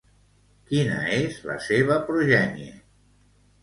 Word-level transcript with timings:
Quina 0.71 0.97
és 1.19 1.39
la 1.51 1.61
seva 1.69 2.01
progènie? 2.11 2.77